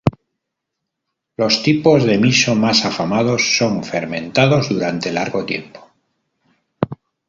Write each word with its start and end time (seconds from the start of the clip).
Los 1.37 1.61
tipos 1.61 2.05
de 2.05 2.17
miso 2.17 2.55
más 2.55 2.85
afamados 2.85 3.55
son 3.55 3.83
fermentados 3.83 4.69
durante 4.69 5.11
largo 5.11 5.45
tiempo. 5.45 5.91